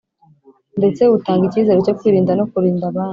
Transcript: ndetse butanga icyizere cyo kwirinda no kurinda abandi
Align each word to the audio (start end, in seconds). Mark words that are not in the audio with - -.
ndetse 0.79 1.01
butanga 1.11 1.43
icyizere 1.45 1.79
cyo 1.85 1.95
kwirinda 1.99 2.31
no 2.35 2.45
kurinda 2.51 2.85
abandi 2.91 3.09